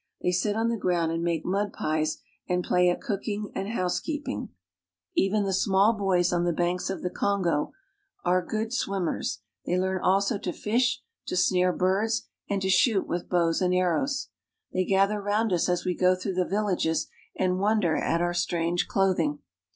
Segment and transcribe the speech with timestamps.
[0.23, 2.17] They sit on the ground and make mud pies
[2.49, 4.49] and play at cooking and housekeeping.
[5.15, 7.71] Even 238 AFRICA the small boys on the banks of the Kongo
[8.25, 13.29] are good swimmers; they learn also to fish, to snare birds, and to shoot with
[13.29, 14.29] bows and arrows.
[14.73, 17.05] They gather round us as we go through the villages
[17.37, 19.37] and wonder at our strange clothing.